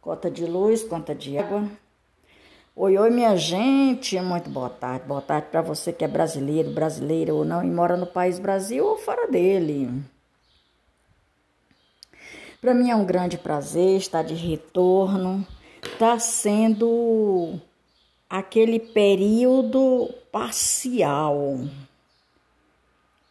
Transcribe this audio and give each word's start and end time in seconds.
Cota 0.00 0.30
de 0.30 0.46
luz, 0.46 0.82
conta 0.82 1.14
de 1.14 1.36
água. 1.36 1.68
Oi, 2.74 2.96
oi, 2.96 3.10
minha 3.10 3.36
gente, 3.36 4.18
muito 4.22 4.48
boa 4.48 4.70
tarde. 4.70 5.06
Boa 5.06 5.20
tarde 5.20 5.48
para 5.50 5.60
você 5.60 5.92
que 5.92 6.02
é 6.02 6.08
brasileiro, 6.08 6.70
brasileira 6.70 7.34
ou 7.34 7.44
não 7.44 7.62
e 7.62 7.66
mora 7.66 7.98
no 7.98 8.06
país 8.06 8.38
Brasil 8.38 8.86
ou 8.86 8.96
fora 8.96 9.30
dele. 9.30 10.02
Para 12.62 12.72
mim 12.72 12.90
é 12.90 12.96
um 12.96 13.04
grande 13.04 13.36
prazer 13.36 13.98
estar 13.98 14.22
de 14.22 14.32
retorno. 14.32 15.46
Está 15.82 16.18
sendo 16.18 17.60
aquele 18.28 18.80
período 18.80 20.08
parcial 20.32 21.58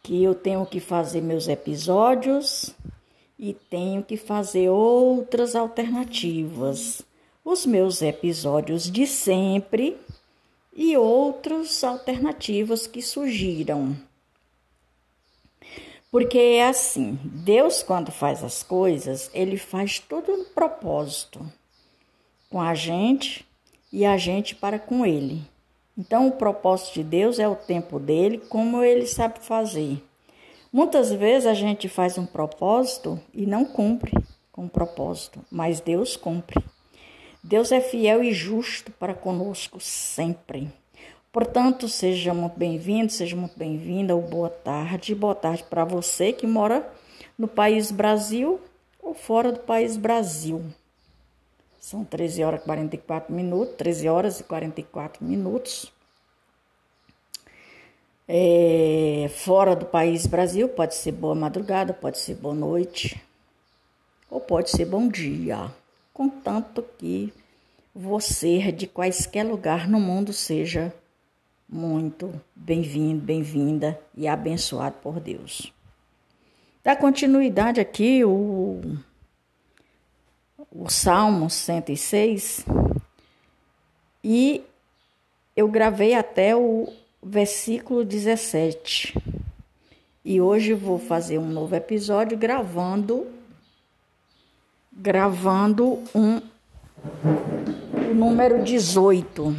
que 0.04 0.22
eu 0.22 0.36
tenho 0.36 0.64
que 0.64 0.78
fazer 0.78 1.20
meus 1.20 1.48
episódios 1.48 2.72
e 3.42 3.54
tenho 3.54 4.02
que 4.02 4.18
fazer 4.18 4.68
outras 4.68 5.56
alternativas. 5.56 7.00
Os 7.42 7.64
meus 7.64 8.02
episódios 8.02 8.90
de 8.90 9.06
sempre 9.06 9.96
e 10.76 10.94
outras 10.94 11.82
alternativas 11.82 12.86
que 12.86 13.00
surgiram. 13.00 13.96
Porque 16.10 16.38
é 16.38 16.66
assim, 16.66 17.18
Deus 17.24 17.82
quando 17.82 18.12
faz 18.12 18.44
as 18.44 18.62
coisas, 18.62 19.30
ele 19.32 19.56
faz 19.56 19.98
tudo 19.98 20.36
no 20.36 20.44
propósito 20.44 21.40
com 22.50 22.60
a 22.60 22.74
gente 22.74 23.46
e 23.90 24.04
a 24.04 24.18
gente 24.18 24.54
para 24.54 24.78
com 24.78 25.06
ele. 25.06 25.40
Então 25.96 26.28
o 26.28 26.32
propósito 26.32 26.94
de 26.94 27.04
Deus 27.04 27.38
é 27.38 27.48
o 27.48 27.56
tempo 27.56 27.98
dele, 27.98 28.36
como 28.36 28.82
ele 28.82 29.06
sabe 29.06 29.38
fazer. 29.40 30.02
Muitas 30.72 31.10
vezes 31.10 31.46
a 31.46 31.54
gente 31.54 31.88
faz 31.88 32.16
um 32.16 32.24
propósito 32.24 33.20
e 33.34 33.44
não 33.44 33.64
cumpre 33.64 34.12
com 34.52 34.66
o 34.66 34.70
propósito, 34.70 35.44
mas 35.50 35.80
Deus 35.80 36.16
cumpre. 36.16 36.64
Deus 37.42 37.72
é 37.72 37.80
fiel 37.80 38.22
e 38.22 38.32
justo 38.32 38.92
para 38.92 39.12
conosco 39.12 39.80
sempre. 39.80 40.70
Portanto, 41.32 41.88
seja 41.88 42.32
muito 42.32 42.56
bem-vindo, 42.56 43.10
seja 43.10 43.34
muito 43.34 43.58
bem-vinda, 43.58 44.14
ou 44.14 44.22
boa 44.22 44.48
tarde. 44.48 45.12
Boa 45.12 45.34
tarde 45.34 45.64
para 45.64 45.84
você 45.84 46.32
que 46.32 46.46
mora 46.46 46.88
no 47.36 47.48
país 47.48 47.90
Brasil 47.90 48.60
ou 49.02 49.12
fora 49.12 49.50
do 49.50 49.58
país 49.58 49.96
Brasil. 49.96 50.62
São 51.80 52.04
13 52.04 52.44
horas 52.44 52.60
e 52.60 52.64
44 52.64 53.34
minutos, 53.34 53.74
13 53.76 54.08
horas 54.08 54.38
e 54.38 54.44
44 54.44 55.24
minutos 55.24 55.92
é, 58.32 59.28
fora 59.28 59.74
do 59.74 59.84
país 59.84 60.24
Brasil, 60.24 60.68
pode 60.68 60.94
ser 60.94 61.10
boa 61.10 61.34
madrugada, 61.34 61.92
pode 61.92 62.16
ser 62.16 62.36
boa 62.36 62.54
noite, 62.54 63.20
ou 64.30 64.40
pode 64.40 64.70
ser 64.70 64.84
bom 64.84 65.08
dia, 65.08 65.68
contanto 66.14 66.84
que 66.96 67.34
você, 67.92 68.70
de 68.70 68.86
quaisquer 68.86 69.42
lugar 69.44 69.88
no 69.88 69.98
mundo, 69.98 70.32
seja 70.32 70.94
muito 71.68 72.40
bem-vindo, 72.54 73.20
bem-vinda 73.20 74.00
e 74.16 74.28
abençoado 74.28 74.94
por 75.02 75.18
Deus. 75.18 75.72
Dá 76.84 76.94
continuidade 76.94 77.80
aqui 77.80 78.24
o, 78.24 78.80
o 80.70 80.88
Salmo 80.88 81.50
106 81.50 82.64
e 84.22 84.64
eu 85.56 85.66
gravei 85.66 86.14
até 86.14 86.54
o 86.54 86.99
versículo 87.22 88.04
17. 88.04 89.14
E 90.24 90.40
hoje 90.40 90.74
vou 90.74 90.98
fazer 90.98 91.38
um 91.38 91.48
novo 91.48 91.74
episódio 91.74 92.36
gravando 92.36 93.26
gravando 94.92 96.02
um 96.14 96.42
o 98.10 98.14
número 98.14 98.62
18. 98.62 99.56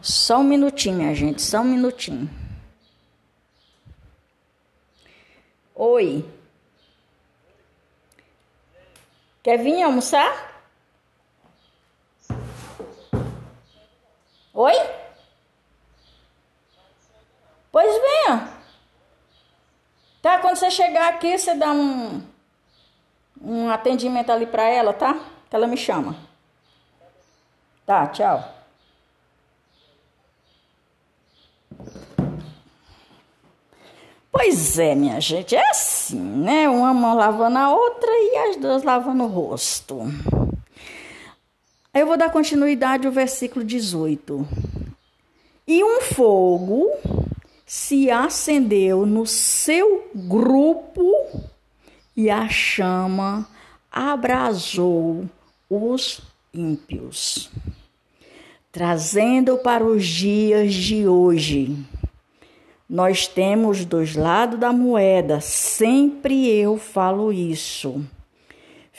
Só 0.00 0.38
um 0.38 0.44
minutinho, 0.44 0.98
minha 0.98 1.14
gente, 1.14 1.42
só 1.42 1.60
um 1.60 1.64
minutinho. 1.64 2.30
Oi. 5.74 6.24
Quer 9.42 9.58
vir 9.58 9.82
almoçar? 9.82 10.47
Oi? 14.60 14.74
Pois 17.70 18.02
venha. 18.02 18.48
Tá, 20.20 20.40
quando 20.40 20.56
você 20.56 20.68
chegar 20.68 21.10
aqui, 21.10 21.38
você 21.38 21.54
dá 21.54 21.70
um, 21.70 22.20
um 23.40 23.70
atendimento 23.70 24.32
ali 24.32 24.46
para 24.46 24.64
ela, 24.64 24.92
tá? 24.92 25.14
Que 25.48 25.54
ela 25.54 25.68
me 25.68 25.76
chama. 25.76 26.16
Tá, 27.86 28.08
tchau. 28.08 28.52
Pois 34.32 34.76
é, 34.76 34.96
minha 34.96 35.20
gente, 35.20 35.54
é 35.54 35.70
assim, 35.70 36.18
né? 36.18 36.68
Uma 36.68 36.92
mão 36.92 37.14
lavando 37.14 37.58
a 37.58 37.72
outra 37.72 38.10
e 38.10 38.36
as 38.48 38.56
duas 38.56 38.82
lavando 38.82 39.22
o 39.22 39.28
rosto. 39.28 40.00
Eu 41.92 42.06
vou 42.06 42.16
dar 42.16 42.30
continuidade 42.30 43.06
ao 43.06 43.12
versículo 43.12 43.64
18. 43.64 44.46
E 45.66 45.82
um 45.82 46.00
fogo 46.02 46.90
se 47.66 48.10
acendeu 48.10 49.04
no 49.04 49.26
seu 49.26 50.10
grupo 50.14 51.12
e 52.16 52.30
a 52.30 52.48
chama 52.48 53.48
abrasou 53.90 55.28
os 55.68 56.20
ímpios, 56.52 57.50
trazendo 58.72 59.58
para 59.58 59.84
os 59.84 60.06
dias 60.06 60.74
de 60.74 61.06
hoje. 61.06 61.76
Nós 62.88 63.26
temos 63.26 63.84
dois 63.84 64.14
lados 64.14 64.58
da 64.58 64.72
moeda, 64.72 65.40
sempre 65.40 66.48
eu 66.48 66.78
falo 66.78 67.32
isso. 67.32 68.02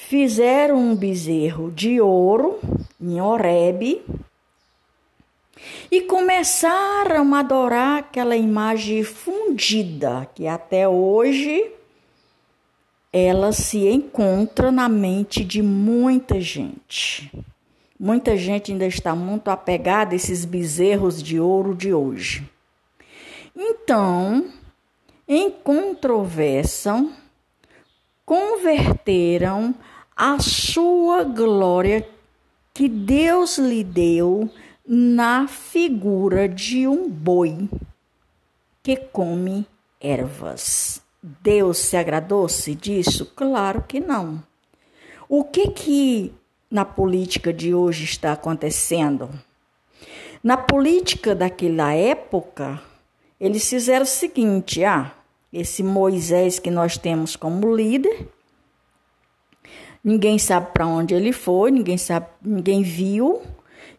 Fizeram 0.07 0.77
um 0.77 0.95
bezerro 0.95 1.69
de 1.69 2.01
ouro 2.01 2.59
em 2.99 3.21
Horebe 3.21 4.01
e 5.91 6.01
começaram 6.01 7.35
a 7.35 7.39
adorar 7.39 7.99
aquela 7.99 8.35
imagem 8.35 9.03
fundida 9.03 10.27
que 10.33 10.47
até 10.47 10.87
hoje 10.87 11.71
ela 13.13 13.51
se 13.51 13.87
encontra 13.87 14.71
na 14.71 14.89
mente 14.89 15.43
de 15.43 15.61
muita 15.61 16.41
gente. 16.41 17.31
Muita 17.99 18.35
gente 18.35 18.71
ainda 18.71 18.87
está 18.87 19.13
muito 19.13 19.49
apegada 19.49 20.13
a 20.13 20.15
esses 20.15 20.43
bezerros 20.43 21.21
de 21.21 21.39
ouro 21.39 21.75
de 21.75 21.93
hoje. 21.93 22.49
Então, 23.55 24.45
em 25.27 25.51
controvérsia, 25.51 27.05
converteram 28.29 29.73
a 30.15 30.37
sua 30.37 31.23
glória 31.23 32.07
que 32.71 32.87
Deus 32.87 33.57
lhe 33.57 33.83
deu 33.83 34.47
na 34.87 35.47
figura 35.47 36.47
de 36.47 36.87
um 36.87 37.09
boi 37.09 37.67
que 38.83 38.97
come 38.97 39.65
ervas. 39.99 41.01
Deus 41.23 41.79
se 41.79 41.97
agradou-se 41.97 42.75
disso? 42.75 43.25
Claro 43.35 43.83
que 43.87 43.99
não. 43.99 44.43
O 45.27 45.43
que 45.43 45.69
que 45.69 46.31
na 46.69 46.85
política 46.85 47.51
de 47.51 47.73
hoje 47.73 48.03
está 48.03 48.33
acontecendo? 48.33 49.27
Na 50.43 50.55
política 50.55 51.33
daquela 51.33 51.93
época, 51.95 52.79
eles 53.39 53.67
fizeram 53.67 54.03
o 54.03 54.07
seguinte: 54.07 54.83
ah, 54.83 55.15
esse 55.51 55.83
Moisés 55.83 56.59
que 56.59 56.71
nós 56.71 56.97
temos 56.97 57.35
como 57.35 57.75
líder, 57.75 58.27
Ninguém 60.03 60.39
sabe 60.39 60.71
para 60.73 60.87
onde 60.87 61.13
ele 61.13 61.33
foi, 61.33 61.71
ninguém 61.71 61.97
sabe, 61.97 62.27
ninguém 62.41 62.81
viu 62.81 63.41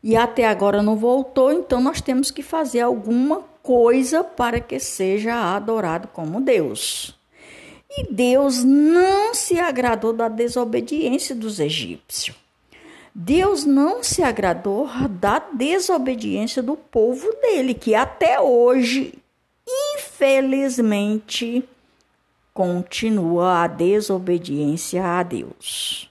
e 0.03 0.17
até 0.17 0.49
agora 0.49 0.83
não 0.83 0.97
voltou, 0.97 1.53
então 1.53 1.81
nós 1.81 2.01
temos 2.01 2.31
que 2.31 2.43
fazer 2.43 2.81
alguma 2.81 3.43
coisa 3.63 4.25
para 4.25 4.61
que 4.61 4.79
seja 4.79 5.55
adorado 5.55 6.09
como 6.09 6.41
Deus. 6.41 7.15
E 7.91 8.11
Deus 8.11 8.65
não 8.65 9.35
se 9.35 9.59
agradou 9.59 10.13
da 10.13 10.29
desobediência 10.29 11.35
dos 11.35 11.61
egípcios. 11.61 12.37
Deus 13.15 13.65
não 13.65 14.03
se 14.03 14.23
agradou 14.23 14.89
da 15.11 15.39
desobediência 15.53 16.63
do 16.63 16.77
povo 16.77 17.31
dele, 17.43 17.75
que 17.75 17.95
até 17.95 18.41
hoje, 18.41 19.15
infelizmente, 20.21 21.67
continua 22.53 23.65
a 23.65 23.67
desobediência 23.67 25.03
a 25.03 25.23
Deus. 25.23 26.11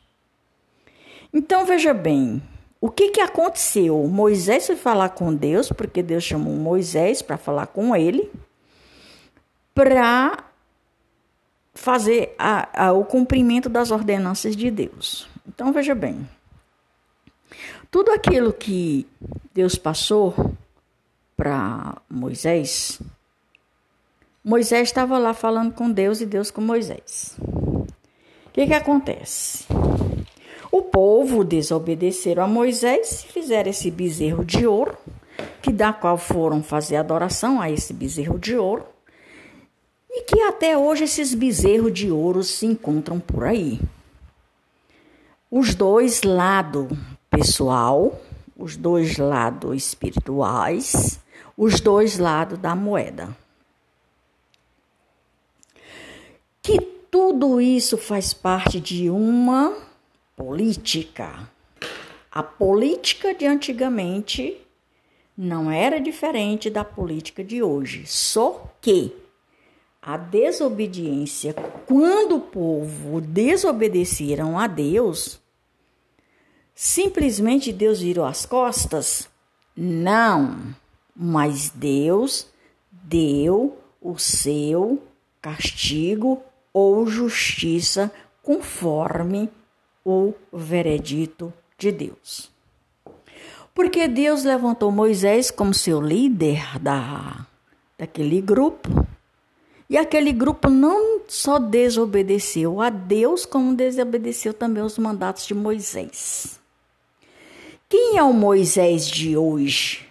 Então 1.31 1.63
veja 1.63 1.93
bem, 1.93 2.41
o 2.81 2.89
que, 2.89 3.09
que 3.09 3.21
aconteceu? 3.21 3.95
Moisés 4.07 4.65
foi 4.65 4.75
falar 4.75 5.09
com 5.09 5.33
Deus, 5.33 5.69
porque 5.69 6.01
Deus 6.01 6.23
chamou 6.23 6.55
Moisés 6.55 7.21
para 7.21 7.37
falar 7.37 7.67
com 7.67 7.95
ele, 7.95 8.31
para 9.75 10.43
fazer 11.75 12.33
a, 12.37 12.87
a, 12.87 12.93
o 12.93 13.05
cumprimento 13.05 13.69
das 13.69 13.91
ordenanças 13.91 14.55
de 14.55 14.71
Deus. 14.71 15.29
Então 15.47 15.71
veja 15.71 15.93
bem, 15.93 16.27
tudo 17.91 18.11
aquilo 18.11 18.51
que 18.51 19.07
Deus 19.53 19.75
passou 19.75 20.55
para 21.37 22.01
Moisés, 22.09 22.99
Moisés 24.43 24.87
estava 24.87 25.17
lá 25.17 25.33
falando 25.33 25.73
com 25.73 25.91
Deus 25.91 26.21
e 26.21 26.25
Deus 26.25 26.49
com 26.49 26.61
Moisés. 26.61 27.35
O 27.41 27.85
que, 28.53 28.65
que 28.65 28.73
acontece? 28.73 29.65
O 30.71 30.81
povo 30.81 31.43
desobedeceram 31.43 32.43
a 32.43 32.47
Moisés 32.47 33.25
e 33.25 33.33
fizeram 33.33 33.69
esse 33.69 33.91
bezerro 33.91 34.45
de 34.45 34.65
ouro, 34.65 34.97
que 35.61 35.73
da 35.73 35.91
qual 35.91 36.17
foram 36.17 36.63
fazer 36.63 36.95
adoração 36.95 37.59
a 37.59 37.69
esse 37.69 37.91
bezerro 37.91 38.39
de 38.39 38.55
ouro, 38.55 38.85
e 40.09 40.21
que 40.23 40.39
até 40.41 40.77
hoje 40.77 41.03
esses 41.03 41.33
bezerros 41.33 41.93
de 41.93 42.09
ouro 42.09 42.41
se 42.41 42.65
encontram 42.65 43.19
por 43.19 43.43
aí. 43.43 43.79
Os 45.51 45.75
dois 45.75 46.23
lados 46.23 46.87
pessoal, 47.29 48.17
os 48.55 48.77
dois 48.77 49.17
lados 49.17 49.75
espirituais, 49.75 51.19
os 51.57 51.81
dois 51.81 52.17
lados 52.17 52.57
da 52.57 52.73
moeda. 52.73 53.35
Que 56.69 56.81
tudo 57.09 57.59
isso 57.59 57.97
faz 57.97 58.31
parte 58.31 58.79
de 58.79 59.09
uma 59.09 59.75
política. 60.35 61.49
A 62.31 62.43
política 62.43 63.33
de 63.33 63.47
antigamente 63.47 64.55
não 65.35 65.71
era 65.71 65.99
diferente 65.99 66.69
da 66.69 66.85
política 66.85 67.43
de 67.43 67.63
hoje, 67.63 68.05
só 68.05 68.71
que 68.79 69.15
a 69.99 70.15
desobediência, 70.15 71.55
quando 71.87 72.35
o 72.35 72.41
povo 72.41 73.19
desobedeceram 73.19 74.59
a 74.59 74.67
Deus, 74.67 75.41
simplesmente 76.75 77.73
Deus 77.73 77.99
virou 77.99 78.25
as 78.25 78.45
costas? 78.45 79.27
Não, 79.75 80.75
mas 81.15 81.71
Deus 81.71 82.45
deu 82.91 83.75
o 83.99 84.19
seu 84.19 85.01
castigo 85.41 86.43
ou 86.73 87.05
justiça 87.07 88.11
conforme 88.41 89.49
o 90.03 90.33
veredito 90.51 91.53
de 91.77 91.91
Deus. 91.91 92.51
Porque 93.73 94.07
Deus 94.07 94.43
levantou 94.43 94.91
Moisés 94.91 95.51
como 95.51 95.73
seu 95.73 96.01
líder 96.01 96.79
da, 96.79 97.45
daquele 97.97 98.41
grupo. 98.41 99.07
E 99.89 99.97
aquele 99.97 100.31
grupo 100.31 100.69
não 100.69 101.21
só 101.27 101.57
desobedeceu 101.57 102.81
a 102.81 102.89
Deus, 102.89 103.45
como 103.45 103.75
desobedeceu 103.75 104.53
também 104.53 104.83
os 104.83 104.97
mandatos 104.97 105.47
de 105.47 105.53
Moisés. 105.53 106.59
Quem 107.87 108.17
é 108.17 108.23
o 108.23 108.33
Moisés 108.33 109.07
de 109.07 109.37
hoje? 109.37 110.08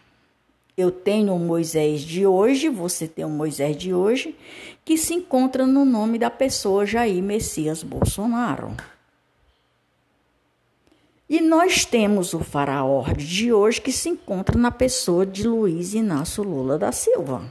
Eu 0.78 0.92
tenho 0.92 1.34
o 1.34 1.40
Moisés 1.40 2.02
de 2.02 2.24
hoje, 2.24 2.68
você 2.68 3.08
tem 3.08 3.24
o 3.24 3.28
Moisés 3.28 3.76
de 3.76 3.92
hoje, 3.92 4.38
que 4.84 4.96
se 4.96 5.12
encontra 5.12 5.66
no 5.66 5.84
nome 5.84 6.20
da 6.20 6.30
pessoa 6.30 6.86
Jair 6.86 7.20
Messias 7.20 7.82
Bolsonaro. 7.82 8.76
E 11.28 11.40
nós 11.40 11.84
temos 11.84 12.32
o 12.32 12.38
faraó 12.38 13.02
de 13.12 13.52
hoje 13.52 13.80
que 13.80 13.90
se 13.90 14.08
encontra 14.08 14.56
na 14.56 14.70
pessoa 14.70 15.26
de 15.26 15.48
Luiz 15.48 15.94
Inácio 15.94 16.44
Lula 16.44 16.78
da 16.78 16.92
Silva. 16.92 17.42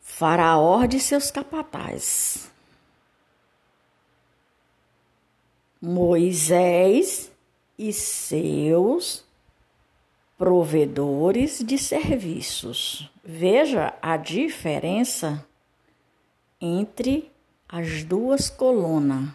Faraó 0.00 0.86
de 0.86 0.98
seus 0.98 1.30
capatazes. 1.30 2.50
Moisés 5.82 7.33
e 7.78 7.92
seus 7.92 9.24
provedores 10.38 11.62
de 11.64 11.78
serviços. 11.78 13.10
Veja 13.24 13.94
a 14.02 14.16
diferença 14.16 15.46
entre 16.60 17.30
as 17.68 18.04
duas 18.04 18.50
colunas, 18.50 19.30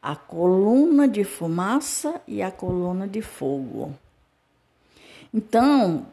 a 0.00 0.14
coluna 0.14 1.08
de 1.08 1.24
fumaça 1.24 2.20
e 2.26 2.42
a 2.42 2.50
coluna 2.50 3.08
de 3.08 3.22
fogo. 3.22 3.94
Então, 5.32 6.06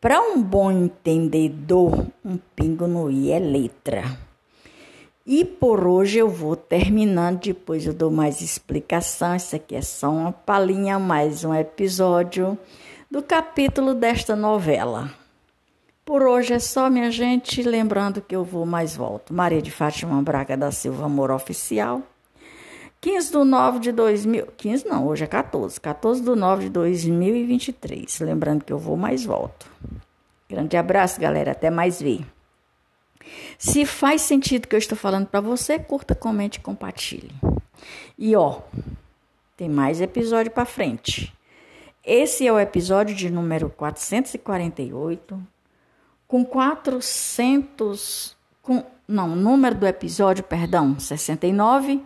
para 0.00 0.20
um 0.20 0.42
bom 0.42 0.70
entendedor, 0.70 2.06
um 2.24 2.38
pingo 2.56 2.86
no 2.86 3.10
i 3.10 3.30
é 3.30 3.38
letra. 3.38 4.29
E 5.26 5.44
por 5.44 5.86
hoje 5.86 6.18
eu 6.18 6.28
vou 6.28 6.56
terminando, 6.56 7.40
depois 7.40 7.86
eu 7.86 7.92
dou 7.92 8.10
mais 8.10 8.40
explicação. 8.40 9.36
Isso 9.36 9.54
aqui 9.54 9.76
é 9.76 9.82
só 9.82 10.10
uma 10.10 10.32
palhinha, 10.32 10.98
mais 10.98 11.44
um 11.44 11.54
episódio 11.54 12.58
do 13.10 13.22
capítulo 13.22 13.92
desta 13.92 14.34
novela. 14.34 15.10
Por 16.04 16.22
hoje 16.22 16.54
é 16.54 16.58
só, 16.58 16.88
minha 16.88 17.10
gente. 17.10 17.62
Lembrando 17.62 18.22
que 18.22 18.34
eu 18.34 18.42
vou 18.42 18.64
mais 18.64 18.96
volto. 18.96 19.34
Maria 19.34 19.60
de 19.60 19.70
Fátima 19.70 20.20
Braga 20.22 20.56
da 20.56 20.72
Silva 20.72 21.04
Amor 21.04 21.30
Oficial. 21.30 22.02
15 23.00 23.30
de 23.30 23.44
9 23.44 23.78
de 23.78 23.92
2000. 23.92 24.46
15 24.56 24.88
não, 24.88 25.06
hoje 25.06 25.24
é 25.24 25.26
14. 25.26 25.80
14 25.80 26.22
de 26.22 26.34
9 26.34 26.64
de 26.64 26.70
2023. 26.70 28.20
Lembrando 28.20 28.64
que 28.64 28.72
eu 28.72 28.78
vou 28.78 28.96
mais 28.96 29.24
volto. 29.24 29.70
Grande 30.48 30.76
abraço, 30.76 31.20
galera. 31.20 31.52
Até 31.52 31.70
mais 31.70 32.00
ver. 32.00 32.24
Se 33.58 33.84
faz 33.84 34.22
sentido 34.22 34.64
o 34.64 34.68
que 34.68 34.74
eu 34.74 34.78
estou 34.78 34.96
falando 34.96 35.26
para 35.26 35.40
você, 35.40 35.78
curta, 35.78 36.14
comente 36.14 36.58
e 36.58 36.62
compartilhe. 36.62 37.30
E 38.18 38.34
ó, 38.36 38.60
tem 39.56 39.68
mais 39.68 40.00
episódio 40.00 40.50
para 40.50 40.64
frente. 40.64 41.32
Esse 42.04 42.46
é 42.46 42.52
o 42.52 42.58
episódio 42.58 43.14
de 43.14 43.30
número 43.30 43.70
448 43.70 45.40
com 46.30 46.44
400, 46.44 48.36
com, 48.62 48.84
não, 49.08 49.34
número 49.34 49.74
do 49.74 49.84
episódio, 49.84 50.44
perdão, 50.44 50.96
69, 50.96 52.00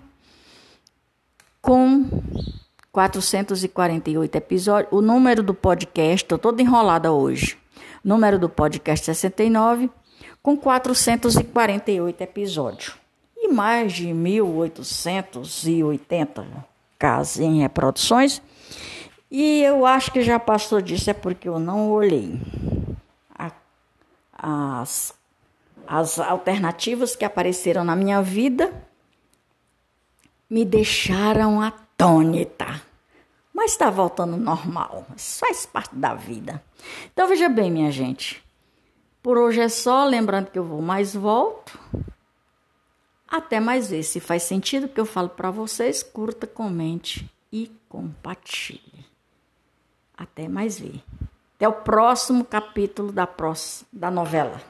com 1.60 2.08
448 2.90 4.34
episódios. 4.34 4.90
O 4.90 5.02
número 5.02 5.42
do 5.42 5.52
podcast, 5.52 6.24
estou 6.24 6.38
toda 6.38 6.62
enrolada 6.62 7.12
hoje. 7.12 7.58
Número 8.02 8.38
do 8.38 8.48
podcast 8.48 9.04
69, 9.04 9.90
com 10.44 10.56
448 10.58 12.20
episódios. 12.20 12.94
E 13.34 13.48
mais 13.48 13.94
de 13.94 14.08
1.880 14.08 16.44
casos 16.98 17.40
em 17.40 17.62
reproduções. 17.62 18.42
E 19.30 19.62
eu 19.62 19.86
acho 19.86 20.12
que 20.12 20.20
já 20.20 20.38
passou 20.38 20.82
disso, 20.82 21.08
é 21.08 21.14
porque 21.14 21.48
eu 21.48 21.58
não 21.58 21.90
olhei 21.90 22.38
as, 24.46 25.14
as 25.86 26.18
alternativas 26.18 27.16
que 27.16 27.24
apareceram 27.24 27.82
na 27.82 27.96
minha 27.96 28.20
vida 28.20 28.70
me 30.50 30.66
deixaram 30.66 31.62
atônita. 31.62 32.82
Mas 33.54 33.72
está 33.72 33.88
voltando 33.88 34.36
normal. 34.36 35.06
Isso 35.16 35.38
faz 35.38 35.64
parte 35.64 35.96
da 35.96 36.14
vida. 36.14 36.62
Então 37.12 37.26
veja 37.26 37.48
bem, 37.48 37.70
minha 37.70 37.90
gente. 37.90 38.44
Por 39.24 39.38
hoje 39.38 39.62
é 39.62 39.70
só. 39.70 40.04
Lembrando 40.04 40.50
que 40.50 40.58
eu 40.58 40.64
vou 40.64 40.82
mais 40.82 41.14
volto. 41.14 41.80
Até 43.26 43.58
mais 43.58 43.88
ver. 43.88 44.02
Se 44.02 44.20
faz 44.20 44.42
sentido 44.42 44.84
o 44.84 44.88
que 44.88 45.00
eu 45.00 45.06
falo 45.06 45.30
para 45.30 45.50
vocês, 45.50 46.02
curta, 46.02 46.46
comente 46.46 47.26
e 47.50 47.72
compartilhe. 47.88 49.06
Até 50.14 50.46
mais 50.46 50.78
ver. 50.78 51.02
Até 51.56 51.66
o 51.66 51.72
próximo 51.72 52.44
capítulo 52.44 53.10
da, 53.10 53.26
próxima, 53.26 53.88
da 53.90 54.10
novela. 54.10 54.60